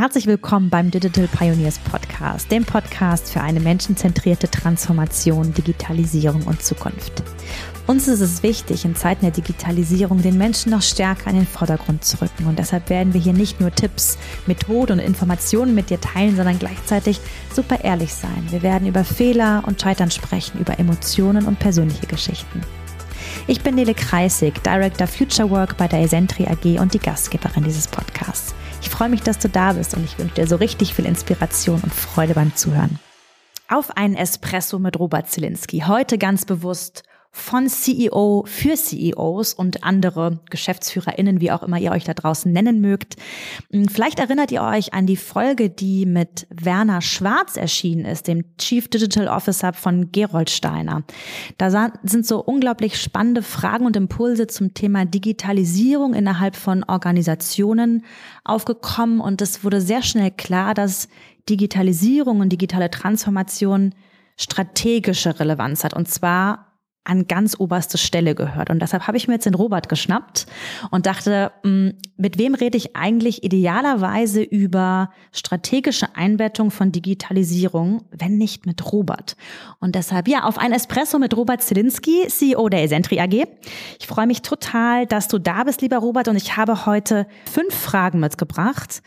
[0.00, 7.22] herzlich willkommen beim Digital Pioneers Podcast, dem Podcast für eine menschenzentrierte Transformation, Digitalisierung und Zukunft.
[7.86, 12.02] Uns ist es wichtig, in Zeiten der Digitalisierung den Menschen noch stärker in den Vordergrund
[12.02, 12.46] zu rücken.
[12.46, 14.16] Und deshalb werden wir hier nicht nur Tipps,
[14.46, 17.20] Methoden und Informationen mit dir teilen, sondern gleichzeitig
[17.52, 18.46] super ehrlich sein.
[18.48, 22.62] Wir werden über Fehler und Scheitern sprechen, über Emotionen und persönliche Geschichten.
[23.46, 27.86] Ich bin Nele Kreisig, Director Future Work bei der Esentri AG und die Gastgeberin dieses
[27.86, 28.54] Podcasts.
[28.80, 31.80] Ich freue mich, dass du da bist und ich wünsche dir so richtig viel Inspiration
[31.82, 32.98] und Freude beim Zuhören.
[33.68, 35.84] Auf einen Espresso mit Robert Zielinski.
[35.86, 42.02] Heute ganz bewusst von CEO für CEOs und andere GeschäftsführerInnen, wie auch immer ihr euch
[42.02, 43.16] da draußen nennen mögt.
[43.70, 48.44] Hm, vielleicht erinnert ihr euch an die Folge, die mit Werner Schwarz erschienen ist, dem
[48.58, 51.04] Chief Digital Officer von Gerold Steiner.
[51.56, 58.04] Da sind so unglaublich spannende Fragen und Impulse zum Thema Digitalisierung innerhalb von Organisationen
[58.44, 61.08] aufgekommen und es wurde sehr schnell klar, dass
[61.48, 63.94] Digitalisierung und digitale Transformation
[64.36, 66.69] strategische Relevanz hat und zwar
[67.04, 68.68] an ganz oberste Stelle gehört.
[68.68, 70.46] Und deshalb habe ich mir jetzt den Robert geschnappt
[70.90, 78.36] und dachte, hm, mit wem rede ich eigentlich idealerweise über strategische Einbettung von Digitalisierung, wenn
[78.36, 79.36] nicht mit Robert?
[79.78, 83.46] Und deshalb, ja, auf ein Espresso mit Robert Zielinski, CEO der Esentri AG.
[83.98, 87.74] Ich freue mich total, dass du da bist, lieber Robert, und ich habe heute fünf
[87.74, 89.02] Fragen mitgebracht.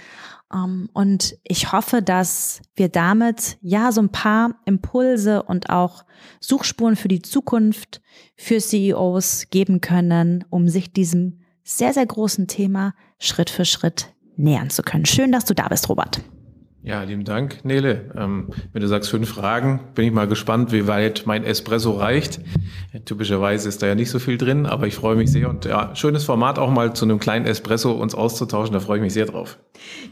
[0.53, 6.05] Um, und ich hoffe, dass wir damit ja so ein paar Impulse und auch
[6.41, 8.01] Suchspuren für die Zukunft
[8.35, 14.69] für CEOs geben können, um sich diesem sehr, sehr großen Thema Schritt für Schritt nähern
[14.69, 15.05] zu können.
[15.05, 16.21] Schön, dass du da bist, Robert.
[16.85, 18.11] Ja, lieben Dank, Nele.
[18.13, 22.41] Ähm, wenn du sagst fünf Fragen, bin ich mal gespannt, wie weit mein Espresso reicht.
[23.05, 25.95] Typischerweise ist da ja nicht so viel drin, aber ich freue mich sehr und ja,
[25.95, 29.25] schönes Format auch mal zu einem kleinen Espresso uns auszutauschen, da freue ich mich sehr
[29.25, 29.57] drauf.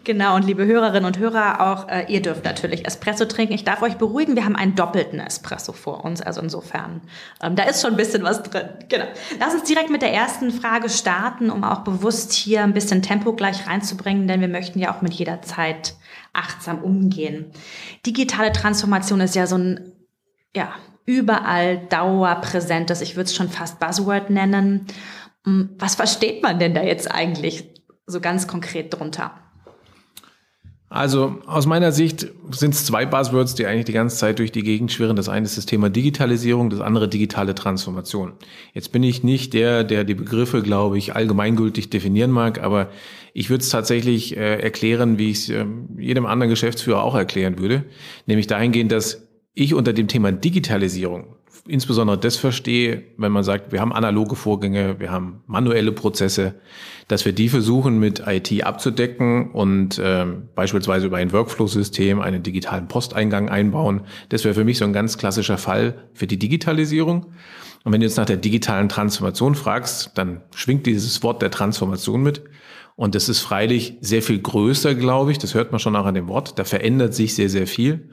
[0.05, 3.53] Genau, und liebe Hörerinnen und Hörer, auch äh, ihr dürft natürlich Espresso trinken.
[3.53, 7.01] Ich darf euch beruhigen, wir haben einen doppelten Espresso vor uns, also insofern,
[7.43, 8.69] ähm, da ist schon ein bisschen was drin.
[8.87, 9.05] Genau.
[9.41, 13.33] Lass uns direkt mit der ersten Frage starten, um auch bewusst hier ein bisschen Tempo
[13.33, 15.95] gleich reinzubringen, denn wir möchten ja auch mit jeder Zeit
[16.33, 17.51] achtsam umgehen.
[18.05, 19.91] Digitale Transformation ist ja so ein,
[20.55, 20.73] ja,
[21.05, 24.85] überall dauerpräsentes, ich würde es schon fast Buzzword nennen.
[25.45, 27.73] Hm, was versteht man denn da jetzt eigentlich
[28.05, 29.50] so ganz konkret drunter?
[30.91, 34.61] Also aus meiner Sicht sind es zwei Buzzwords, die eigentlich die ganze Zeit durch die
[34.61, 35.15] Gegend schwirren.
[35.15, 38.33] Das eine ist das Thema Digitalisierung, das andere digitale Transformation.
[38.73, 42.89] Jetzt bin ich nicht der, der die Begriffe, glaube ich, allgemeingültig definieren mag, aber
[43.33, 45.65] ich würde es tatsächlich äh, erklären, wie ich es äh,
[45.97, 47.85] jedem anderen Geschäftsführer auch erklären würde,
[48.25, 53.81] nämlich dahingehend, dass ich unter dem Thema Digitalisierung insbesondere das verstehe, wenn man sagt, wir
[53.81, 56.55] haben analoge Vorgänge, wir haben manuelle Prozesse,
[57.07, 62.87] dass wir die versuchen mit IT abzudecken und äh, beispielsweise über ein Workflow-System einen digitalen
[62.87, 64.01] Posteingang einbauen.
[64.29, 67.27] Das wäre für mich so ein ganz klassischer Fall für die Digitalisierung.
[67.83, 72.21] Und wenn du jetzt nach der digitalen Transformation fragst, dann schwingt dieses Wort der Transformation
[72.21, 72.43] mit.
[72.95, 75.39] Und das ist freilich sehr viel größer, glaube ich.
[75.39, 76.59] Das hört man schon auch an dem Wort.
[76.59, 78.09] Da verändert sich sehr, sehr viel.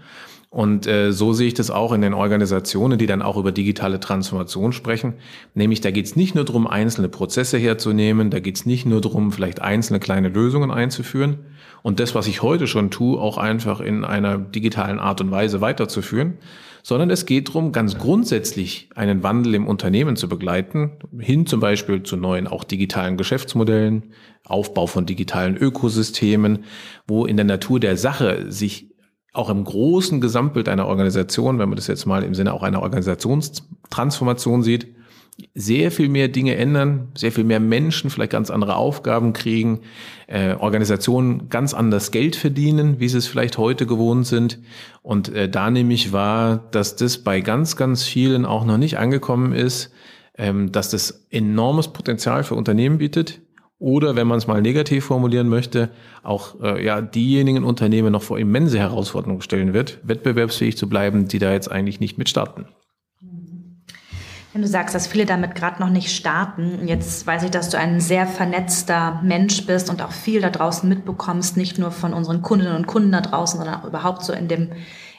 [0.50, 4.00] Und äh, so sehe ich das auch in den Organisationen, die dann auch über digitale
[4.00, 5.14] Transformation sprechen.
[5.54, 9.03] Nämlich da geht es nicht nur darum, einzelne Prozesse herzunehmen, da geht es nicht nur
[9.03, 11.41] darum, vielleicht einzelne kleine Lösungen einzuführen
[11.82, 15.60] und das, was ich heute schon tue, auch einfach in einer digitalen Art und Weise
[15.60, 16.38] weiterzuführen,
[16.82, 22.03] sondern es geht darum, ganz grundsätzlich einen Wandel im Unternehmen zu begleiten, hin zum Beispiel
[22.03, 26.65] zu neuen, auch digitalen Geschäftsmodellen, Aufbau von digitalen Ökosystemen,
[27.06, 28.88] wo in der Natur der Sache sich
[29.33, 32.83] auch im großen Gesamtbild einer Organisation, wenn man das jetzt mal im Sinne auch einer
[32.83, 34.89] Organisationstransformation sieht,
[35.55, 39.81] sehr viel mehr Dinge ändern, sehr viel mehr Menschen vielleicht ganz andere Aufgaben kriegen,
[40.27, 44.59] äh, Organisationen ganz anders Geld verdienen, wie sie es vielleicht heute gewohnt sind.
[45.03, 48.99] Und äh, da nehme ich wahr, dass das bei ganz, ganz vielen auch noch nicht
[48.99, 49.93] angekommen ist,
[50.37, 53.41] ähm, dass das enormes Potenzial für Unternehmen bietet,
[53.78, 55.91] oder wenn man es mal negativ formulieren möchte,
[56.22, 61.39] auch äh, ja diejenigen Unternehmen noch vor immense Herausforderungen stellen wird, wettbewerbsfähig zu bleiben, die
[61.39, 62.66] da jetzt eigentlich nicht mit starten.
[64.53, 67.78] Wenn du sagst, dass viele damit gerade noch nicht starten, jetzt weiß ich, dass du
[67.78, 72.42] ein sehr vernetzter Mensch bist und auch viel da draußen mitbekommst, nicht nur von unseren
[72.42, 74.72] Kundinnen und Kunden da draußen, sondern auch überhaupt so in dem,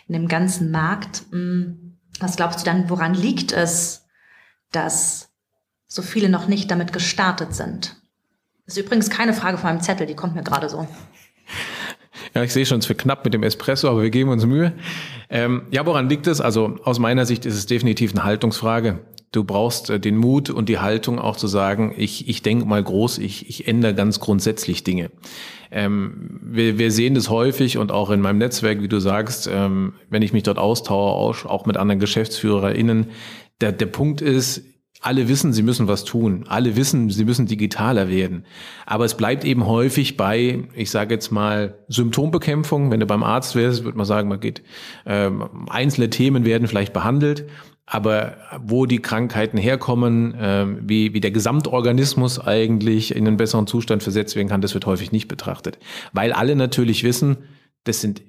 [0.07, 1.23] in dem ganzen Markt.
[1.31, 4.03] Hm, was glaubst du dann, woran liegt es,
[4.71, 5.29] dass
[5.87, 7.95] so viele noch nicht damit gestartet sind?
[8.69, 10.87] Das ist übrigens keine Frage von meinem Zettel, die kommt mir gerade so.
[12.35, 14.73] Ja, ich sehe schon, es wird knapp mit dem Espresso, aber wir geben uns Mühe.
[15.31, 16.39] Ähm, ja, woran liegt es?
[16.39, 18.99] Also aus meiner Sicht ist es definitiv eine Haltungsfrage.
[19.31, 22.83] Du brauchst äh, den Mut und die Haltung auch zu sagen, ich, ich denke mal
[22.83, 25.09] groß, ich, ich ändere ganz grundsätzlich Dinge.
[25.71, 29.93] Ähm, wir, wir sehen das häufig und auch in meinem Netzwerk, wie du sagst, ähm,
[30.11, 33.07] wenn ich mich dort austausche, auch mit anderen GeschäftsführerInnen,
[33.61, 34.61] der, der Punkt ist,
[35.01, 36.43] alle wissen, sie müssen was tun.
[36.47, 38.43] Alle wissen, sie müssen digitaler werden.
[38.85, 42.91] Aber es bleibt eben häufig bei, ich sage jetzt mal, Symptombekämpfung.
[42.91, 44.61] Wenn du beim Arzt wärst, würde man sagen, man geht,
[45.05, 47.45] ähm, einzelne Themen werden vielleicht behandelt.
[47.85, 54.03] Aber wo die Krankheiten herkommen, ähm, wie, wie der Gesamtorganismus eigentlich in einen besseren Zustand
[54.03, 55.79] versetzt werden kann, das wird häufig nicht betrachtet.
[56.11, 57.37] Weil alle natürlich wissen,
[57.85, 58.21] das sind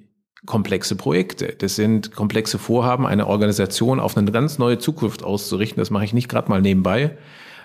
[0.45, 1.55] komplexe Projekte.
[1.57, 5.79] Das sind komplexe Vorhaben, eine Organisation auf eine ganz neue Zukunft auszurichten.
[5.79, 7.17] Das mache ich nicht gerade mal nebenbei.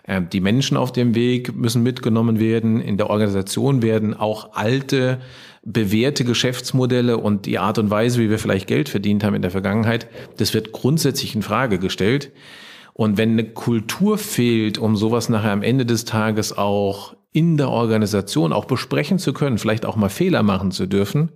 [0.06, 2.80] Ähm, die Menschen auf dem Weg müssen mitgenommen werden.
[2.80, 5.18] In der Organisation werden auch alte,
[5.64, 9.50] bewährte Geschäftsmodelle und die Art und Weise, wie wir vielleicht Geld verdient haben in der
[9.50, 10.06] Vergangenheit,
[10.36, 12.30] das wird grundsätzlich in Frage gestellt.
[12.92, 17.68] Und wenn eine Kultur fehlt, um sowas nachher am Ende des Tages auch in der
[17.68, 21.32] Organisation auch besprechen zu können, vielleicht auch mal Fehler machen zu dürfen,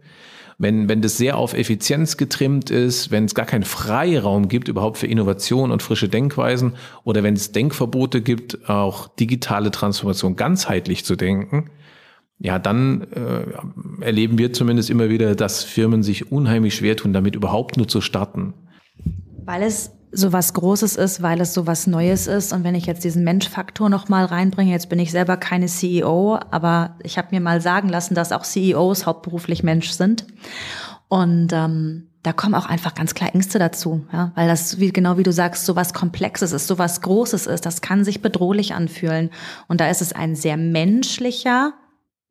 [0.61, 4.99] wenn, wenn das sehr auf Effizienz getrimmt ist, wenn es gar keinen Freiraum gibt überhaupt
[4.99, 11.17] für Innovation und frische Denkweisen oder wenn es Denkverbote gibt, auch digitale Transformation ganzheitlich zu
[11.17, 11.71] denken,
[12.39, 17.35] ja, dann äh, erleben wir zumindest immer wieder, dass Firmen sich unheimlich schwer tun, damit
[17.35, 18.53] überhaupt nur zu starten.
[19.47, 22.53] Weil es so was Großes ist, weil es so was Neues ist.
[22.53, 26.39] Und wenn ich jetzt diesen Menschfaktor noch mal reinbringe, jetzt bin ich selber keine CEO,
[26.51, 30.27] aber ich habe mir mal sagen lassen, dass auch CEOs hauptberuflich Mensch sind.
[31.09, 35.17] Und ähm, da kommen auch einfach ganz klar Ängste dazu, ja, weil das wie genau
[35.17, 38.75] wie du sagst, so was Komplexes ist, so was Großes ist, das kann sich bedrohlich
[38.75, 39.31] anfühlen.
[39.69, 41.73] Und da ist es ein sehr menschlicher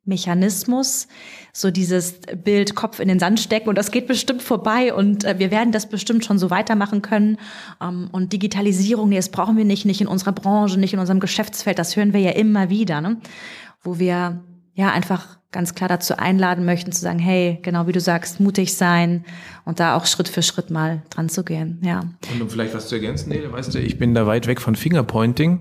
[0.04, 1.08] Mechanismus,
[1.52, 5.38] so dieses Bild Kopf in den Sand stecken und das geht bestimmt vorbei und äh,
[5.38, 7.38] wir werden das bestimmt schon so weitermachen können.
[7.82, 11.20] Ähm, und Digitalisierung, nee, das brauchen wir nicht, nicht in unserer Branche, nicht in unserem
[11.20, 13.18] Geschäftsfeld, das hören wir ja immer wieder, ne?
[13.82, 14.42] wo wir
[14.74, 18.74] ja einfach ganz klar dazu einladen möchten zu sagen, hey, genau wie du sagst, mutig
[18.74, 19.24] sein
[19.64, 22.00] und da auch Schritt für Schritt mal dran zu gehen, ja.
[22.32, 24.76] Und um vielleicht was zu ergänzen, nee, weißt du, ich bin da weit weg von
[24.76, 25.60] Fingerpointing.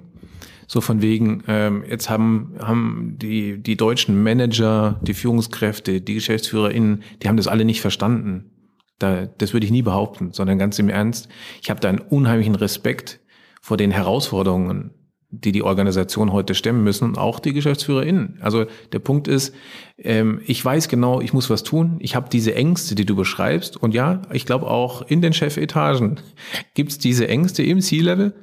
[0.71, 7.01] So von wegen, ähm, jetzt haben, haben die, die deutschen Manager, die Führungskräfte, die GeschäftsführerInnen,
[7.23, 8.51] die haben das alle nicht verstanden.
[8.99, 11.27] Da, das würde ich nie behaupten, sondern ganz im Ernst.
[11.63, 13.19] Ich habe da einen unheimlichen Respekt
[13.63, 14.91] vor den Herausforderungen,
[15.31, 18.37] die die Organisation heute stemmen müssen und auch die GeschäftsführerInnen.
[18.39, 19.55] Also der Punkt ist,
[19.97, 21.97] ähm, ich weiß genau, ich muss was tun.
[21.97, 23.75] Ich habe diese Ängste, die du beschreibst.
[23.75, 26.19] Und ja, ich glaube auch in den Chefetagen
[26.75, 28.35] gibt es diese Ängste im C-Level.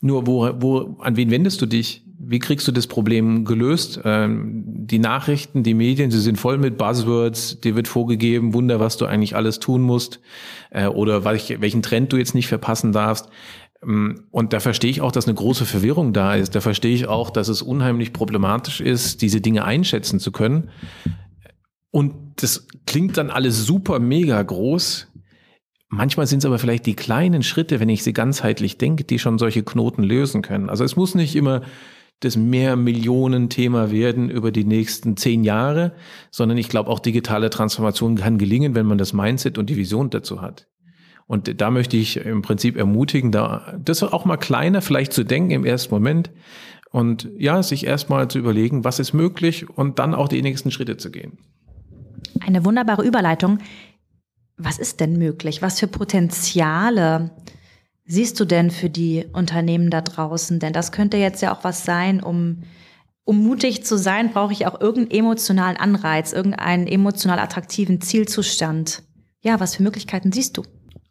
[0.00, 2.04] Nur wo, wo, an wen wendest du dich?
[2.18, 4.00] Wie kriegst du das Problem gelöst?
[4.04, 7.60] Ähm, die Nachrichten, die Medien, sie sind voll mit Buzzwords.
[7.60, 10.20] Dir wird vorgegeben, Wunder, was du eigentlich alles tun musst
[10.70, 13.28] äh, oder welch, welchen Trend du jetzt nicht verpassen darfst.
[13.82, 16.54] Ähm, und da verstehe ich auch, dass eine große Verwirrung da ist.
[16.54, 20.70] Da verstehe ich auch, dass es unheimlich problematisch ist, diese Dinge einschätzen zu können.
[21.90, 25.08] Und das klingt dann alles super mega groß.
[25.92, 29.38] Manchmal sind es aber vielleicht die kleinen Schritte, wenn ich sie ganzheitlich denke, die schon
[29.38, 30.70] solche Knoten lösen können.
[30.70, 31.62] Also es muss nicht immer
[32.20, 35.92] das Mehr-Millionen-Thema werden über die nächsten zehn Jahre,
[36.30, 40.10] sondern ich glaube auch digitale Transformation kann gelingen, wenn man das Mindset und die Vision
[40.10, 40.68] dazu hat.
[41.26, 45.50] Und da möchte ich im Prinzip ermutigen, da das auch mal kleiner vielleicht zu denken
[45.50, 46.30] im ersten Moment
[46.90, 50.98] und ja, sich erstmal zu überlegen, was ist möglich und dann auch die nächsten Schritte
[50.98, 51.38] zu gehen.
[52.40, 53.58] Eine wunderbare Überleitung
[54.64, 55.62] was ist denn möglich?
[55.62, 57.30] Was für Potenziale
[58.04, 60.58] siehst du denn für die Unternehmen da draußen?
[60.58, 62.62] Denn das könnte jetzt ja auch was sein, um,
[63.24, 69.02] um mutig zu sein, brauche ich auch irgendeinen emotionalen Anreiz, irgendeinen emotional attraktiven Zielzustand.
[69.42, 70.62] Ja, was für Möglichkeiten siehst du?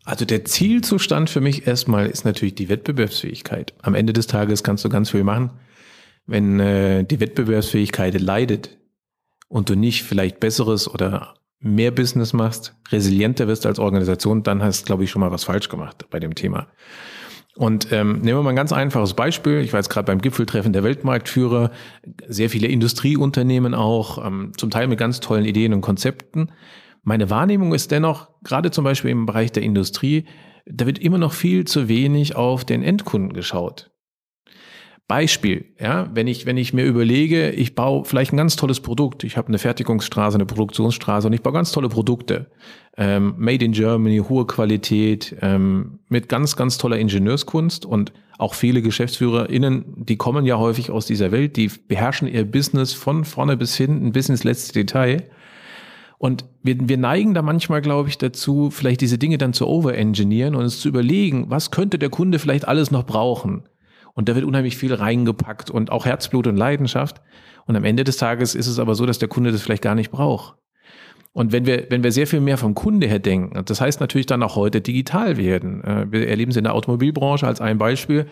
[0.05, 3.73] Also der Zielzustand für mich erstmal ist natürlich die Wettbewerbsfähigkeit.
[3.81, 5.51] Am Ende des Tages kannst du ganz viel machen.
[6.25, 8.77] Wenn äh, die Wettbewerbsfähigkeit leidet
[9.47, 14.85] und du nicht vielleicht besseres oder mehr Business machst, resilienter wirst als Organisation, dann hast,
[14.85, 16.67] glaube ich, schon mal was falsch gemacht bei dem Thema.
[17.55, 19.59] Und ähm, nehmen wir mal ein ganz einfaches Beispiel.
[19.59, 21.71] Ich war jetzt gerade beim Gipfeltreffen der Weltmarktführer,
[22.27, 26.51] sehr viele Industrieunternehmen auch, ähm, zum Teil mit ganz tollen Ideen und Konzepten.
[27.03, 30.25] Meine Wahrnehmung ist dennoch, gerade zum Beispiel im Bereich der Industrie,
[30.65, 33.88] da wird immer noch viel zu wenig auf den Endkunden geschaut.
[35.09, 39.23] Beispiel, ja, wenn ich, wenn ich mir überlege, ich baue vielleicht ein ganz tolles Produkt,
[39.23, 42.51] ich habe eine Fertigungsstraße, eine Produktionsstraße und ich baue ganz tolle Produkte,
[42.95, 48.83] ähm, made in Germany, hohe Qualität, ähm, mit ganz, ganz toller Ingenieurskunst und auch viele
[48.83, 53.75] GeschäftsführerInnen, die kommen ja häufig aus dieser Welt, die beherrschen ihr Business von vorne bis
[53.75, 55.23] hinten, bis ins letzte Detail.
[56.19, 60.53] Und wir, wir neigen da manchmal, glaube ich, dazu, vielleicht diese Dinge dann zu overengineeren
[60.53, 63.63] und uns zu überlegen, was könnte der Kunde vielleicht alles noch brauchen?
[64.19, 67.21] Und da wird unheimlich viel reingepackt und auch Herzblut und Leidenschaft.
[67.67, 69.95] Und am Ende des Tages ist es aber so, dass der Kunde das vielleicht gar
[69.95, 70.55] nicht braucht.
[71.31, 74.25] Und wenn wir, wenn wir sehr viel mehr vom Kunde her denken, das heißt natürlich
[74.25, 75.81] dann auch heute digital werden.
[75.85, 78.25] Äh, wir erleben es in der Automobilbranche als ein Beispiel.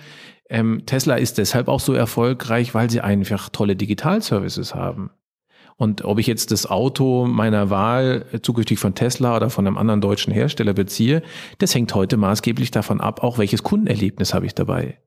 [0.49, 5.11] Ähm, Tesla ist deshalb auch so erfolgreich, weil sie einfach tolle Digitalservices haben.
[5.77, 10.01] Und ob ich jetzt das Auto meiner Wahl zukünftig von Tesla oder von einem anderen
[10.01, 11.23] deutschen Hersteller beziehe,
[11.59, 14.97] das hängt heute maßgeblich davon ab, auch welches Kundenerlebnis habe ich dabei.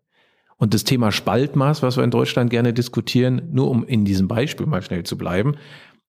[0.61, 4.67] Und das Thema Spaltmaß, was wir in Deutschland gerne diskutieren, nur um in diesem Beispiel
[4.67, 5.57] mal schnell zu bleiben,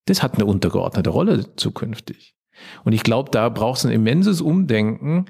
[0.06, 2.36] das hat eine untergeordnete Rolle zukünftig.
[2.84, 5.28] Und ich glaube, da braucht es ein immenses Umdenken,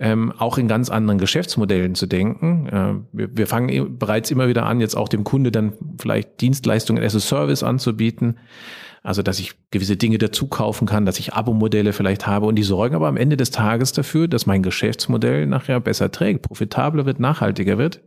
[0.00, 2.66] ähm, auch in ganz anderen Geschäftsmodellen zu denken.
[2.66, 7.00] Äh, wir, wir fangen bereits immer wieder an, jetzt auch dem Kunde dann vielleicht Dienstleistungen
[7.00, 8.40] as a Service anzubieten.
[9.04, 12.64] Also, dass ich gewisse Dinge dazu kaufen kann, dass ich Abo-Modelle vielleicht habe und die
[12.64, 17.20] sorgen aber am Ende des Tages dafür, dass mein Geschäftsmodell nachher besser trägt, profitabler wird,
[17.20, 18.00] nachhaltiger wird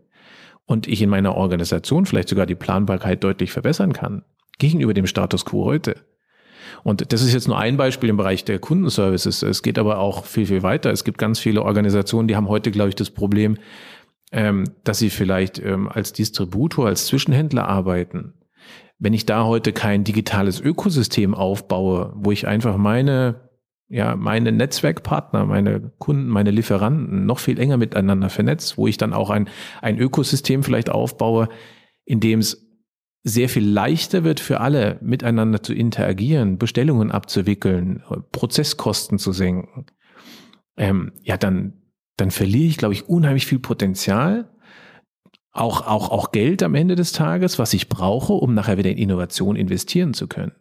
[0.68, 4.24] und ich in meiner Organisation vielleicht sogar die Planbarkeit deutlich verbessern kann
[4.60, 5.96] gegenüber dem Status quo heute.
[6.84, 9.42] Und das ist jetzt nur ein Beispiel im Bereich der Kundenservices.
[9.42, 10.92] Es geht aber auch viel, viel weiter.
[10.92, 13.58] Es gibt ganz viele Organisationen, die haben heute, glaube ich, das Problem,
[14.32, 18.34] ähm, dass sie vielleicht ähm, als Distributor, als Zwischenhändler arbeiten.
[19.00, 23.47] Wenn ich da heute kein digitales Ökosystem aufbaue, wo ich einfach meine,
[23.89, 29.13] ja, meine Netzwerkpartner, meine Kunden, meine Lieferanten noch viel enger miteinander vernetzt, wo ich dann
[29.13, 29.50] auch ein,
[29.82, 31.48] ein Ökosystem vielleicht aufbaue,
[32.06, 32.67] in dem es
[33.24, 39.86] sehr viel leichter wird für alle, miteinander zu interagieren, Bestellungen abzuwickeln, Prozesskosten zu senken,
[40.77, 41.74] ähm, ja, dann,
[42.17, 44.50] dann verliere ich, glaube ich, unheimlich viel Potenzial,
[45.51, 48.98] auch, auch, auch Geld am Ende des Tages, was ich brauche, um nachher wieder in
[48.98, 50.53] Innovation investieren zu können.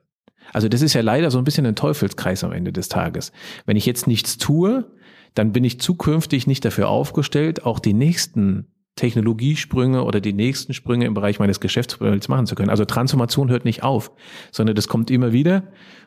[0.52, 3.32] Also das ist ja leider so ein bisschen ein Teufelskreis am Ende des Tages.
[3.64, 4.90] Wenn ich jetzt nichts tue,
[5.34, 11.04] dann bin ich zukünftig nicht dafür aufgestellt, auch die nächsten Technologiesprünge oder die nächsten Sprünge
[11.04, 12.70] im Bereich meines Geschäftsmodells machen zu können.
[12.70, 14.10] Also Transformation hört nicht auf,
[14.50, 15.64] sondern das kommt immer wieder.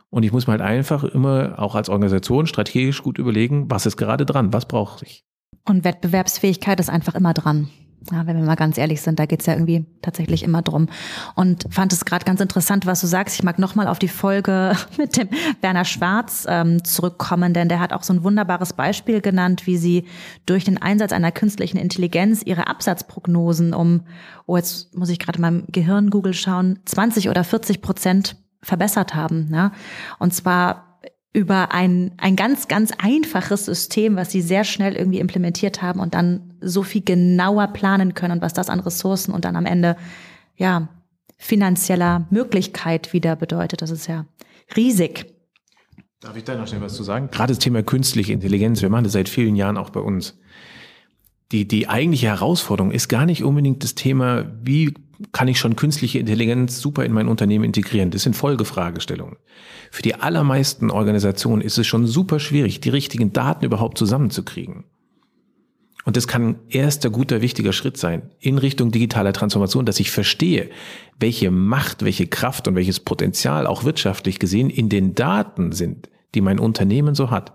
[0.10, 3.98] Und ich muss mir halt einfach immer auch als Organisation strategisch gut überlegen, was ist
[3.98, 5.24] gerade dran, was brauche ich.
[5.68, 7.70] Und Wettbewerbsfähigkeit ist einfach immer dran.
[8.12, 10.88] Ja, wenn wir mal ganz ehrlich sind, da geht's ja irgendwie tatsächlich immer drum.
[11.36, 13.36] Und fand es gerade ganz interessant, was du sagst.
[13.36, 15.30] Ich mag nochmal auf die Folge mit dem
[15.62, 20.06] Werner Schwarz ähm, zurückkommen, denn der hat auch so ein wunderbares Beispiel genannt, wie sie
[20.46, 24.02] durch den Einsatz einer künstlichen Intelligenz ihre Absatzprognosen um,
[24.46, 29.50] oh, jetzt muss ich gerade meinem Gehirn Google schauen, 20 oder 40 Prozent verbessert haben.
[29.50, 29.72] Ne?
[30.20, 31.00] Und zwar
[31.34, 36.14] über ein, ein ganz, ganz einfaches System, was sie sehr schnell irgendwie implementiert haben und
[36.14, 39.96] dann so viel genauer planen können und was das an Ressourcen und dann am Ende,
[40.56, 40.90] ja,
[41.38, 43.82] finanzieller Möglichkeit wieder bedeutet.
[43.82, 44.26] Das ist ja
[44.76, 45.26] riesig.
[46.20, 47.30] Darf ich da noch schnell was zu sagen?
[47.32, 50.38] Gerade das Thema künstliche Intelligenz, wir machen das seit vielen Jahren auch bei uns.
[51.52, 54.94] Die, die eigentliche Herausforderung ist gar nicht unbedingt das Thema, wie
[55.32, 58.12] kann ich schon künstliche Intelligenz super in mein Unternehmen integrieren?
[58.12, 59.38] Das sind Folgefragestellungen.
[59.92, 64.84] Für die allermeisten Organisationen ist es schon super schwierig, die richtigen Daten überhaupt zusammenzukriegen.
[66.10, 70.10] Und das kann ein erster guter, wichtiger Schritt sein in Richtung digitaler Transformation, dass ich
[70.10, 70.72] verstehe,
[71.20, 76.42] welche Macht, welche Kraft und welches Potenzial auch wirtschaftlich gesehen in den Daten sind, die
[76.42, 77.54] mein Unternehmen so hat.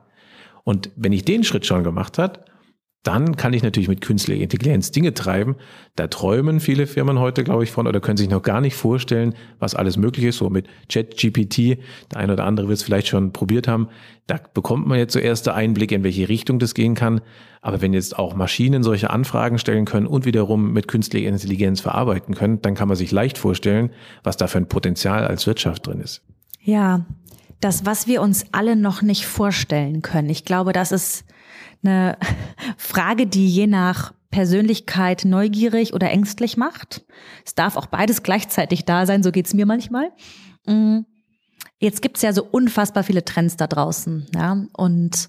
[0.63, 2.45] Und wenn ich den Schritt schon gemacht hat,
[3.05, 5.57] dann kann ich natürlich mit künstlicher Intelligenz Dinge treiben.
[5.95, 9.35] Da träumen viele Firmen heute, glaube ich, von oder können sich noch gar nicht vorstellen,
[9.59, 10.39] was alles möglich ist.
[10.39, 11.79] So mit ChatGPT,
[12.11, 13.89] der eine oder andere wird es vielleicht schon probiert haben.
[14.27, 17.21] Da bekommt man jetzt so erste Einblicke, in welche Richtung das gehen kann.
[17.61, 22.35] Aber wenn jetzt auch Maschinen solche Anfragen stellen können und wiederum mit künstlicher Intelligenz verarbeiten
[22.35, 23.91] können, dann kann man sich leicht vorstellen,
[24.23, 26.23] was da für ein Potenzial als Wirtschaft drin ist.
[26.63, 27.05] Ja,
[27.61, 30.31] das, was wir uns alle noch nicht vorstellen können.
[30.31, 31.25] Ich glaube, das ist
[31.85, 32.19] eine
[32.77, 37.05] Frage, die je nach Persönlichkeit neugierig oder ängstlich macht.
[37.45, 40.11] Es darf auch beides gleichzeitig da sein, so geht's mir manchmal.
[40.67, 41.01] Mm.
[41.79, 44.27] Jetzt gibt's ja so unfassbar viele Trends da draußen.
[44.35, 44.65] Ja?
[44.73, 45.29] Und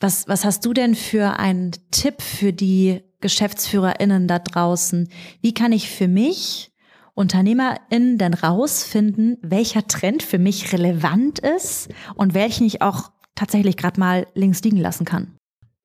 [0.00, 5.08] was, was hast du denn für einen Tipp für die GeschäftsführerInnen da draußen?
[5.40, 6.72] Wie kann ich für mich
[7.14, 14.00] UnternehmerInnen denn rausfinden, welcher Trend für mich relevant ist und welchen ich auch tatsächlich gerade
[14.00, 15.36] mal links liegen lassen kann?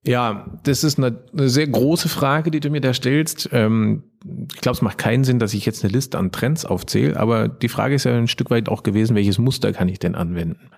[0.03, 3.49] Ja, das ist eine, eine, sehr große Frage, die du mir da stellst.
[3.51, 4.03] Ähm,
[4.51, 7.47] ich glaube, es macht keinen Sinn, dass ich jetzt eine Liste an Trends aufzähle, aber
[7.47, 10.71] die Frage ist ja ein Stück weit auch gewesen, welches Muster kann ich denn anwenden?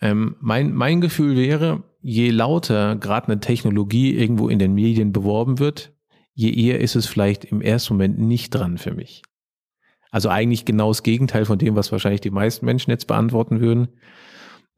[0.00, 5.58] Ähm, mein, mein Gefühl wäre, je lauter gerade eine Technologie irgendwo in den Medien beworben
[5.58, 5.92] wird,
[6.32, 9.22] je eher ist es vielleicht im ersten Moment nicht dran für mich.
[10.10, 13.88] Also eigentlich genau das Gegenteil von dem, was wahrscheinlich die meisten Menschen jetzt beantworten würden.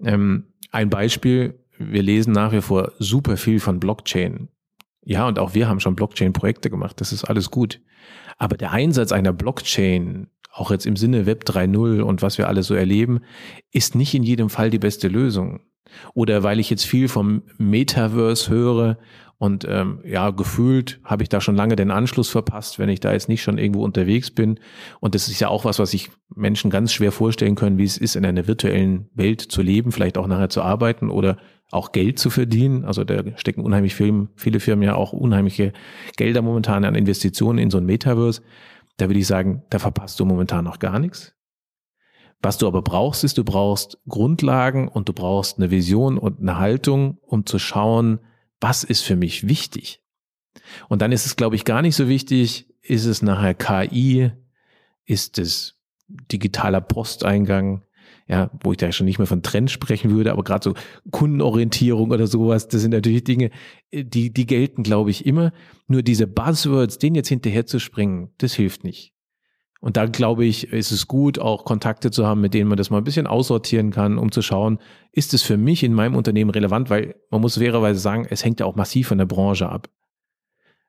[0.03, 4.49] Ähm, ein Beispiel, wir lesen nach wie vor super viel von Blockchain.
[5.05, 7.01] Ja, und auch wir haben schon Blockchain-Projekte gemacht.
[7.01, 7.81] Das ist alles gut.
[8.37, 12.63] Aber der Einsatz einer Blockchain, auch jetzt im Sinne Web 3.0 und was wir alle
[12.63, 13.21] so erleben,
[13.73, 15.61] ist nicht in jedem Fall die beste Lösung.
[16.15, 18.99] Oder weil ich jetzt viel vom Metaverse höre
[19.39, 23.13] und ähm, ja, gefühlt habe ich da schon lange den Anschluss verpasst, wenn ich da
[23.13, 24.59] jetzt nicht schon irgendwo unterwegs bin.
[24.99, 27.99] Und das ist ja auch was, was sich Menschen ganz schwer vorstellen können, wie es
[27.99, 31.39] ist, in einer virtuellen Welt zu leben, vielleicht auch nachher zu arbeiten oder
[31.71, 32.85] auch Geld zu verdienen.
[32.85, 35.73] Also da stecken unheimlich viel, viele Firmen ja auch unheimliche
[36.17, 38.43] Gelder momentan an Investitionen in so ein Metaverse.
[38.97, 41.37] Da würde ich sagen, da verpasst du momentan noch gar nichts.
[42.43, 46.59] Was du aber brauchst, ist, du brauchst Grundlagen und du brauchst eine Vision und eine
[46.59, 48.19] Haltung, um zu schauen,
[48.61, 50.01] was ist für mich wichtig.
[50.89, 54.33] Und dann ist es, glaube ich, gar nicht so wichtig, ist es nachher KI,
[55.05, 57.83] ist es digitaler Posteingang,
[58.27, 60.75] ja, wo ich da schon nicht mehr von Trend sprechen würde, aber gerade so
[61.11, 63.51] Kundenorientierung oder sowas, das sind natürlich Dinge,
[63.93, 65.53] die, die gelten, glaube ich, immer.
[65.87, 69.15] Nur diese Buzzwords, denen jetzt hinterher zu springen, das hilft nicht.
[69.81, 72.91] Und da glaube ich, ist es gut, auch Kontakte zu haben, mit denen man das
[72.91, 74.79] mal ein bisschen aussortieren kann, um zu schauen,
[75.13, 78.59] ist es für mich in meinem Unternehmen relevant, weil man muss fairerweise sagen, es hängt
[78.59, 79.89] ja auch massiv von der Branche ab.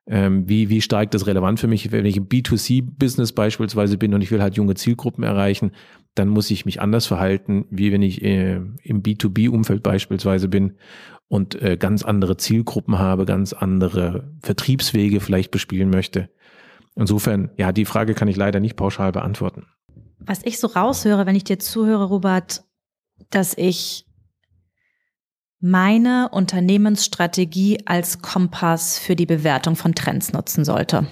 [0.06, 4.22] Ähm, wie, wie stark das relevant für mich, wenn ich im B2C-Business beispielsweise bin und
[4.22, 5.70] ich will halt junge Zielgruppen erreichen,
[6.16, 10.78] dann muss ich mich anders verhalten, wie wenn ich äh, im B2B-Umfeld beispielsweise bin
[11.28, 16.28] und äh, ganz andere Zielgruppen habe, ganz andere Vertriebswege vielleicht bespielen möchte.
[17.00, 19.64] Insofern, ja, die Frage kann ich leider nicht pauschal beantworten.
[20.18, 22.62] Was ich so raushöre, wenn ich dir zuhöre, Robert,
[23.30, 24.06] dass ich
[25.60, 31.06] meine Unternehmensstrategie als Kompass für die Bewertung von Trends nutzen sollte.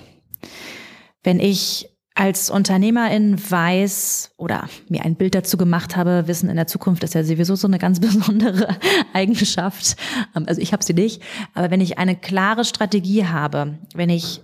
[1.23, 6.67] Wenn ich als Unternehmerin weiß oder mir ein Bild dazu gemacht habe, Wissen in der
[6.67, 8.77] Zukunft ist ja sowieso so eine ganz besondere
[9.15, 9.97] Eigenschaft.
[10.37, 11.23] Ähm, also ich habe sie nicht.
[11.55, 14.43] Aber wenn ich eine klare Strategie habe, wenn ich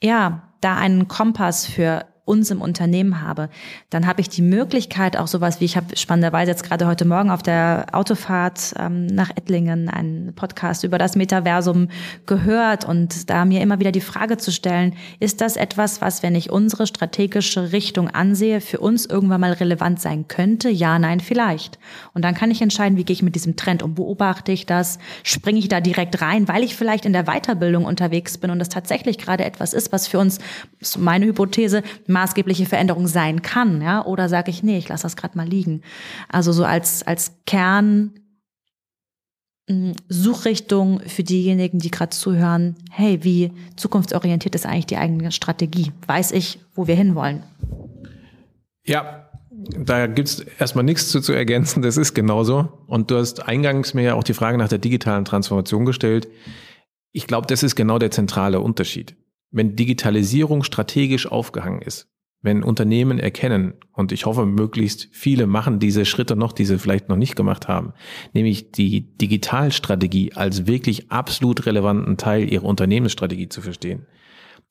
[0.00, 3.48] ja da einen Kompass für uns im Unternehmen habe,
[3.88, 7.30] dann habe ich die Möglichkeit, auch sowas wie, ich habe spannenderweise jetzt gerade heute Morgen
[7.30, 11.88] auf der Autofahrt ähm, nach Ettlingen einen Podcast über das Metaversum
[12.26, 16.34] gehört und da mir immer wieder die Frage zu stellen, ist das etwas, was, wenn
[16.34, 20.68] ich unsere strategische Richtung ansehe, für uns irgendwann mal relevant sein könnte?
[20.68, 21.78] Ja, nein, vielleicht.
[22.12, 24.98] Und dann kann ich entscheiden, wie gehe ich mit diesem Trend um, beobachte ich das,
[25.22, 28.68] springe ich da direkt rein, weil ich vielleicht in der Weiterbildung unterwegs bin und das
[28.68, 30.38] tatsächlich gerade etwas ist, was für uns,
[30.98, 31.82] meine Hypothese,
[32.16, 35.82] maßgebliche Veränderung sein kann, ja, oder sage ich, nee, ich lasse das gerade mal liegen.
[36.30, 38.12] Also so als, als Kern
[39.68, 45.92] hm, Suchrichtung für diejenigen, die gerade zuhören, hey, wie zukunftsorientiert ist eigentlich die eigene Strategie?
[46.06, 47.42] Weiß ich, wo wir hinwollen?
[48.86, 52.68] Ja, da gibt's erstmal nichts zu, zu ergänzen, das ist genauso.
[52.86, 56.28] Und du hast eingangs mir ja auch die Frage nach der digitalen Transformation gestellt.
[57.12, 59.16] Ich glaube, das ist genau der zentrale Unterschied
[59.50, 62.08] wenn Digitalisierung strategisch aufgehangen ist,
[62.42, 67.08] wenn Unternehmen erkennen, und ich hoffe, möglichst viele machen diese Schritte noch, die sie vielleicht
[67.08, 67.92] noch nicht gemacht haben,
[68.34, 74.06] nämlich die Digitalstrategie als wirklich absolut relevanten Teil ihrer Unternehmensstrategie zu verstehen,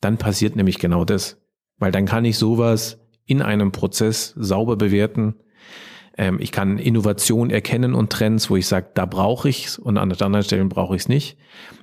[0.01, 1.41] dann passiert nämlich genau das.
[1.77, 5.35] Weil dann kann ich sowas in einem Prozess sauber bewerten.
[6.17, 9.97] Ähm, ich kann Innovation erkennen und Trends, wo ich sage, da brauche ich es und
[9.97, 11.37] an anderen Stellen brauche ich es nicht.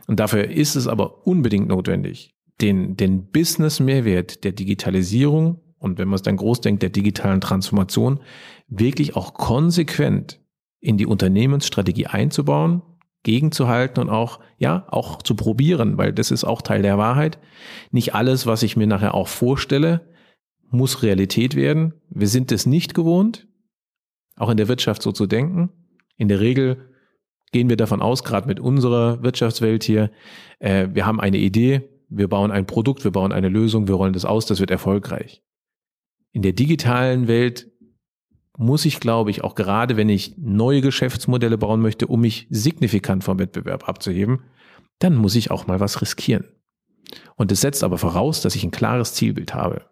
[0.06, 2.31] Und dafür ist es aber unbedingt notwendig,
[2.62, 8.20] den, den Business-Mehrwert der Digitalisierung und wenn man es dann groß denkt, der digitalen Transformation,
[8.68, 10.40] wirklich auch konsequent
[10.78, 12.82] in die Unternehmensstrategie einzubauen,
[13.24, 17.38] gegenzuhalten und auch, ja, auch zu probieren, weil das ist auch Teil der Wahrheit.
[17.90, 20.08] Nicht alles, was ich mir nachher auch vorstelle,
[20.70, 21.94] muss Realität werden.
[22.08, 23.48] Wir sind es nicht gewohnt,
[24.36, 25.70] auch in der Wirtschaft so zu denken.
[26.16, 26.90] In der Regel
[27.52, 30.10] gehen wir davon aus, gerade mit unserer Wirtschaftswelt hier,
[30.60, 34.12] äh, wir haben eine Idee, wir bauen ein Produkt, wir bauen eine Lösung, wir rollen
[34.12, 35.42] das aus, das wird erfolgreich.
[36.32, 37.70] In der digitalen Welt
[38.56, 43.24] muss ich, glaube ich, auch gerade wenn ich neue Geschäftsmodelle bauen möchte, um mich signifikant
[43.24, 44.42] vom Wettbewerb abzuheben,
[44.98, 46.44] dann muss ich auch mal was riskieren.
[47.36, 49.86] Und es setzt aber voraus, dass ich ein klares Zielbild habe.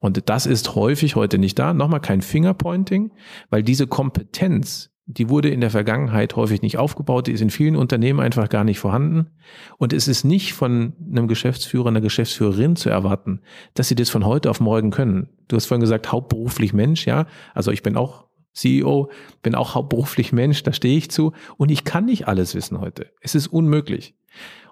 [0.00, 1.74] Und das ist häufig heute nicht da.
[1.74, 3.12] Nochmal kein Fingerpointing,
[3.50, 7.76] weil diese Kompetenz, die wurde in der Vergangenheit häufig nicht aufgebaut, die ist in vielen
[7.76, 9.30] Unternehmen einfach gar nicht vorhanden.
[9.78, 13.40] Und es ist nicht von einem Geschäftsführer, einer Geschäftsführerin zu erwarten,
[13.74, 15.28] dass sie das von heute auf morgen können.
[15.48, 17.26] Du hast vorhin gesagt, hauptberuflich Mensch, ja.
[17.52, 19.10] Also ich bin auch CEO,
[19.42, 21.32] bin auch hauptberuflich Mensch, da stehe ich zu.
[21.56, 23.10] Und ich kann nicht alles wissen heute.
[23.20, 24.14] Es ist unmöglich.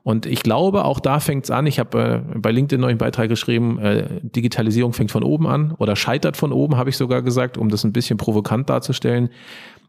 [0.02, 1.66] Und ich glaube, auch da fängt es an.
[1.66, 5.94] Ich habe äh, bei LinkedIn neuen Beitrag geschrieben, äh, Digitalisierung fängt von oben an oder
[5.94, 9.28] scheitert von oben, habe ich sogar gesagt, um das ein bisschen provokant darzustellen.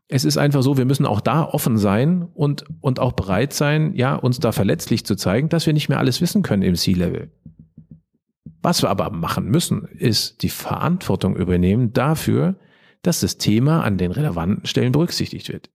[0.07, 3.93] Es ist einfach so, wir müssen auch da offen sein und, und auch bereit sein,
[3.95, 7.31] ja, uns da verletzlich zu zeigen, dass wir nicht mehr alles wissen können im C-Level.
[8.61, 12.55] Was wir aber machen müssen, ist die Verantwortung übernehmen dafür,
[13.01, 15.69] dass das Thema an den relevanten Stellen berücksichtigt wird.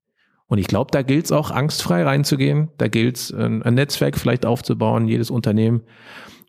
[0.47, 2.69] Und ich glaube, da gilt es auch, angstfrei reinzugehen.
[2.79, 5.09] Da gilt es, ein, ein Netzwerk vielleicht aufzubauen.
[5.09, 5.83] Jedes Unternehmen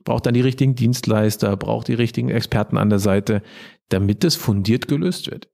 [0.04, 3.42] braucht dann die richtigen Dienstleister, braucht die richtigen Experten an der Seite,
[3.90, 5.50] damit es fundiert gelöst wird.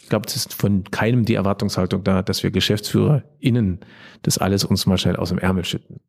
[0.00, 3.80] Ich glaube, es ist von keinem die Erwartungshaltung da, dass wir GeschäftsführerInnen
[4.22, 6.00] das alles uns mal schnell aus dem Ärmel schütten.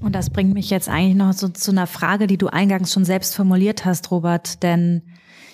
[0.00, 3.04] Und das bringt mich jetzt eigentlich noch so zu einer Frage, die du eingangs schon
[3.04, 5.02] selbst formuliert hast, Robert, denn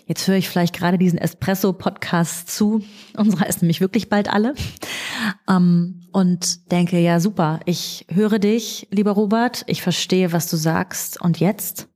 [0.06, 2.82] jetzt höre ich vielleicht gerade diesen Espresso-Podcast zu.
[3.16, 4.54] Unsere ist nämlich wirklich bald alle.
[5.48, 11.20] Ähm, und denke, ja, super, ich höre dich, lieber Robert, ich verstehe, was du sagst.
[11.20, 11.88] Und jetzt?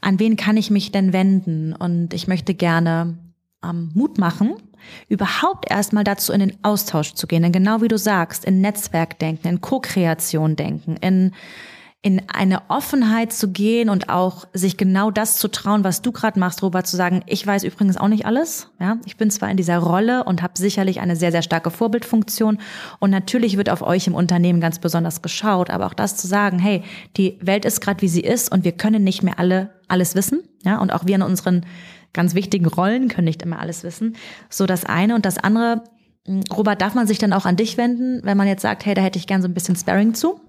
[0.00, 1.74] An wen kann ich mich denn wenden?
[1.74, 3.18] Und ich möchte gerne
[3.64, 4.54] ähm, Mut machen,
[5.08, 7.42] überhaupt erstmal dazu in den Austausch zu gehen.
[7.42, 11.32] Denn genau wie du sagst, in Netzwerkdenken, in Co-Kreation denken, in,
[12.02, 16.40] in eine Offenheit zu gehen und auch sich genau das zu trauen, was du gerade
[16.40, 18.70] machst, Robert, zu sagen, ich weiß übrigens auch nicht alles.
[18.80, 22.58] Ja, ich bin zwar in dieser Rolle und habe sicherlich eine sehr, sehr starke Vorbildfunktion.
[23.00, 26.58] Und natürlich wird auf euch im Unternehmen ganz besonders geschaut, aber auch das zu sagen,
[26.58, 26.82] hey,
[27.18, 30.42] die Welt ist gerade wie sie ist und wir können nicht mehr alle alles wissen.
[30.64, 31.66] Ja, und auch wir in unseren
[32.12, 34.16] ganz wichtigen Rollen können nicht immer alles wissen.
[34.48, 35.84] So das eine und das andere.
[36.26, 38.94] Hm, Robert, darf man sich dann auch an dich wenden, wenn man jetzt sagt, hey,
[38.94, 40.40] da hätte ich gern so ein bisschen Sparring zu?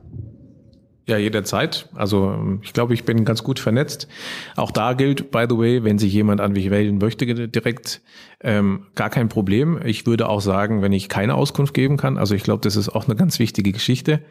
[1.08, 1.90] Ja, jederzeit.
[1.96, 4.08] Also ich glaube, ich bin ganz gut vernetzt.
[4.56, 8.02] Auch da gilt, by the way, wenn sich jemand an mich wählen möchte, direkt
[8.40, 9.80] ähm, gar kein Problem.
[9.84, 12.90] Ich würde auch sagen, wenn ich keine Auskunft geben kann, also ich glaube, das ist
[12.90, 14.22] auch eine ganz wichtige Geschichte.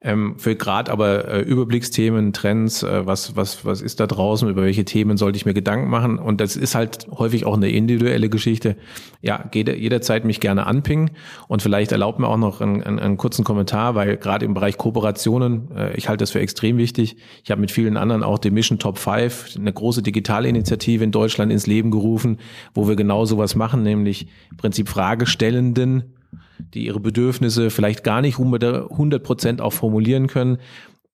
[0.00, 4.62] Ähm, für gerade aber äh, Überblicksthemen, Trends, äh, was, was, was ist da draußen, über
[4.62, 6.20] welche Themen sollte ich mir Gedanken machen?
[6.20, 8.76] Und das ist halt häufig auch eine individuelle Geschichte.
[9.22, 11.10] Ja, geht jederzeit mich gerne anpingen
[11.48, 14.78] und vielleicht erlaubt mir auch noch einen, einen, einen kurzen Kommentar, weil gerade im Bereich
[14.78, 17.16] Kooperationen, äh, ich halte das für extrem wichtig.
[17.42, 21.10] Ich habe mit vielen anderen auch die Mission Top 5, eine große digitale Initiative in
[21.10, 22.38] Deutschland ins Leben gerufen,
[22.72, 26.14] wo wir genau sowas machen, nämlich im Prinzip Fragestellenden
[26.58, 30.58] die ihre Bedürfnisse vielleicht gar nicht 100 Prozent auch formulieren können,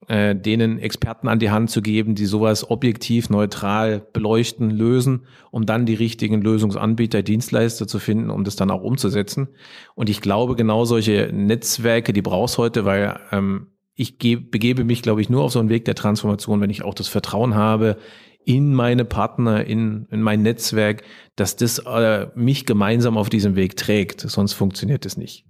[0.08, 5.64] äh, denen Experten an die Hand zu geben, die sowas objektiv, neutral beleuchten, lösen, um
[5.66, 9.48] dann die richtigen Lösungsanbieter, Dienstleister zu finden, um das dann auch umzusetzen.
[9.94, 15.20] Und ich glaube, genau solche Netzwerke, die brauchst heute, weil ähm, ich begebe mich, glaube
[15.20, 17.96] ich, nur auf so einen Weg der Transformation, wenn ich auch das Vertrauen habe
[18.44, 21.02] in meine Partner, in, in mein Netzwerk,
[21.36, 24.20] dass das äh, mich gemeinsam auf diesem Weg trägt.
[24.20, 25.46] Sonst funktioniert es nicht.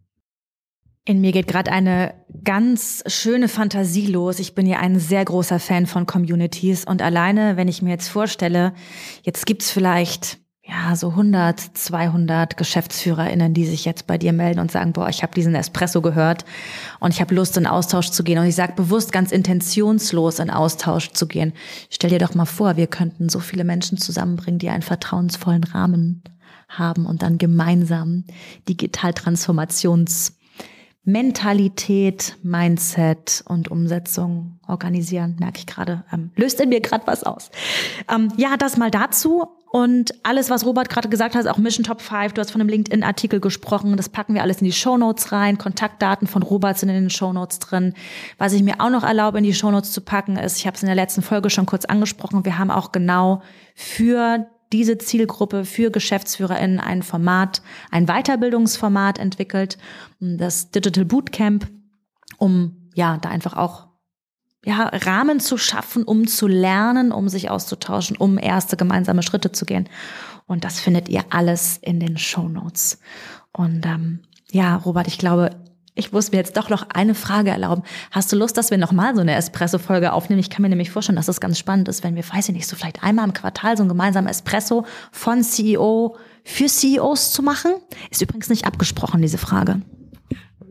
[1.07, 4.39] In mir geht gerade eine ganz schöne Fantasie los.
[4.39, 8.09] Ich bin ja ein sehr großer Fan von Communities und alleine, wenn ich mir jetzt
[8.09, 8.73] vorstelle,
[9.23, 14.73] jetzt gibt's vielleicht ja, so 100, 200 GeschäftsführerInnen, die sich jetzt bei dir melden und
[14.73, 16.47] sagen, boah, ich habe diesen Espresso gehört
[17.01, 18.39] und ich habe Lust, in Austausch zu gehen.
[18.39, 21.53] Und ich sage bewusst ganz intentionslos in Austausch zu gehen.
[21.91, 26.23] Stell dir doch mal vor, wir könnten so viele Menschen zusammenbringen, die einen vertrauensvollen Rahmen
[26.69, 28.25] haben und dann gemeinsam
[28.67, 30.39] Digitaltransformations
[31.07, 37.51] Mentalität, Mindset und Umsetzung organisieren, merke ich gerade, ähm, löst in mir gerade was aus.
[38.11, 39.47] Ähm, ja, das mal dazu.
[39.75, 42.71] Und alles, was Robert gerade gesagt hat, auch Mission Top 5, du hast von einem
[42.71, 45.59] LinkedIn-Artikel gesprochen, das packen wir alles in die Show Notes rein.
[45.59, 47.93] Kontaktdaten von Robert sind in den Show Notes drin.
[48.39, 50.77] Was ich mir auch noch erlaube, in die Show Notes zu packen, ist, ich habe
[50.77, 53.43] es in der letzten Folge schon kurz angesprochen, wir haben auch genau
[53.75, 57.61] für diese Zielgruppe für GeschäftsführerInnen ein Format,
[57.91, 59.77] ein Weiterbildungsformat entwickelt,
[60.21, 61.67] das Digital Bootcamp,
[62.39, 63.89] um ja da einfach auch
[64.65, 69.65] ja, Rahmen zu schaffen, um zu lernen, um sich auszutauschen, um erste gemeinsame Schritte zu
[69.65, 69.89] gehen.
[70.47, 72.99] Und das findet ihr alles in den Show Notes.
[73.53, 75.51] Und ähm, ja, Robert, ich glaube,
[75.95, 77.83] ich muss mir jetzt doch noch eine Frage erlauben.
[78.11, 80.41] Hast du Lust, dass wir nochmal so eine Espresso-Folge aufnehmen?
[80.41, 82.55] Ich kann mir nämlich vorstellen, dass es das ganz spannend ist, wenn wir, weiß ich
[82.55, 87.43] nicht, so vielleicht einmal im Quartal so ein gemeinsamer Espresso von CEO für CEOs zu
[87.43, 87.75] machen.
[88.11, 89.83] Ist übrigens nicht abgesprochen, diese Frage.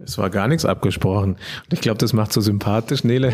[0.06, 1.34] Es war gar nichts abgesprochen.
[1.34, 3.34] Und ich glaube, das macht so sympathisch, Nele.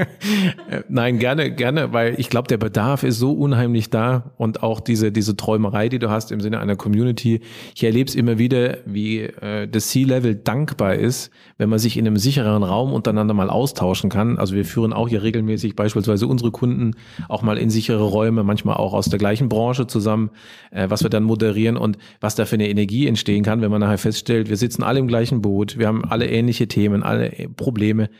[0.88, 5.12] Nein, gerne, gerne, weil ich glaube, der Bedarf ist so unheimlich da und auch diese,
[5.12, 7.40] diese Träumerei, die du hast im Sinne einer Community.
[7.74, 12.06] Ich erlebe es immer wieder, wie äh, das C-Level dankbar ist, wenn man sich in
[12.06, 14.38] einem sicheren Raum untereinander mal austauschen kann.
[14.38, 16.92] Also wir führen auch hier regelmäßig beispielsweise unsere Kunden
[17.28, 20.30] auch mal in sichere Räume, manchmal auch aus der gleichen Branche zusammen,
[20.70, 23.80] äh, was wir dann moderieren und was da für eine Energie entstehen kann, wenn man
[23.80, 28.10] nachher feststellt, wir sitzen alle im gleichen Boot, wir haben alle ähnliche Themen, alle Probleme.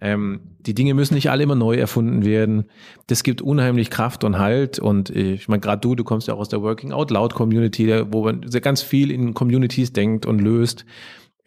[0.00, 2.66] Ähm, die Dinge müssen nicht alle immer neu erfunden werden.
[3.06, 4.78] Das gibt unheimlich Kraft und Halt.
[4.78, 8.04] Und ich meine, gerade du, du kommst ja auch aus der Working Out Loud Community,
[8.10, 10.84] wo man ganz viel in Communities denkt und löst.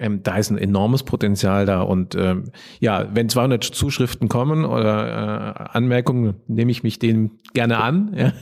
[0.01, 1.83] Ähm, da ist ein enormes Potenzial da.
[1.83, 2.45] Und ähm,
[2.79, 8.11] ja, wenn 200 Zuschriften kommen oder äh, Anmerkungen, nehme ich mich denen gerne an.
[8.17, 8.33] Ja.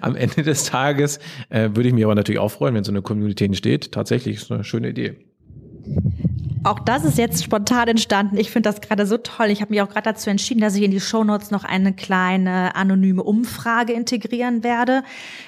[0.00, 3.02] Am Ende des Tages äh, würde ich mich aber natürlich auch freuen, wenn so eine
[3.02, 3.92] Community entsteht.
[3.92, 5.16] Tatsächlich ist eine schöne Idee.
[6.64, 8.38] Auch das ist jetzt spontan entstanden.
[8.38, 9.48] Ich finde das gerade so toll.
[9.50, 12.74] Ich habe mich auch gerade dazu entschieden, dass ich in die Shownotes noch eine kleine
[12.74, 15.02] anonyme Umfrage integrieren werde.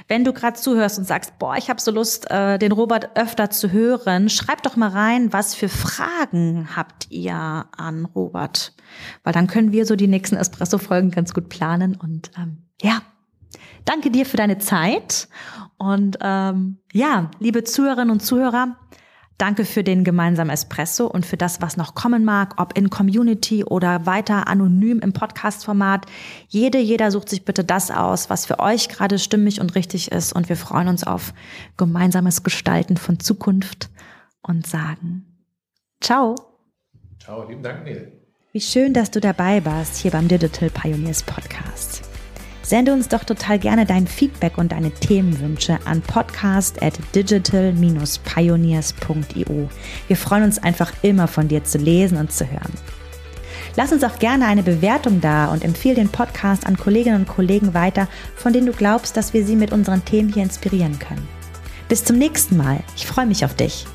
[0.08, 3.48] Wenn du gerade zuhörst und sagst, boah, ich habe so Lust, äh, den Robert öfter
[3.48, 8.74] zu hören, schreib doch mal rein, was für Fragen habt ihr an Robert?
[9.24, 11.96] Weil dann können wir so die nächsten Espresso-Folgen ganz gut planen.
[11.96, 13.00] Und ähm, ja,
[13.86, 15.28] danke dir für deine Zeit.
[15.78, 18.76] Und ähm, ja, liebe Zuhörerinnen und Zuhörer,
[19.38, 23.64] Danke für den gemeinsamen Espresso und für das, was noch kommen mag, ob in Community
[23.64, 26.06] oder weiter anonym im Podcast-Format.
[26.48, 30.32] Jede, jeder sucht sich bitte das aus, was für euch gerade stimmig und richtig ist.
[30.32, 31.34] Und wir freuen uns auf
[31.76, 33.90] gemeinsames Gestalten von Zukunft
[34.40, 35.26] und sagen
[36.00, 36.34] Ciao.
[37.18, 38.12] Ciao, lieben Dank, Nele.
[38.52, 41.95] Wie schön, dass du dabei warst hier beim Digital Pioneers Podcast.
[42.66, 49.68] Sende uns doch total gerne dein Feedback und deine Themenwünsche an podcast at digital-pioneers.io.
[50.08, 52.72] Wir freuen uns einfach immer von dir zu lesen und zu hören.
[53.76, 57.72] Lass uns auch gerne eine Bewertung da und empfehle den Podcast an Kolleginnen und Kollegen
[57.72, 61.28] weiter, von denen du glaubst, dass wir sie mit unseren Themen hier inspirieren können.
[61.88, 62.80] Bis zum nächsten Mal.
[62.96, 63.86] Ich freue mich auf dich.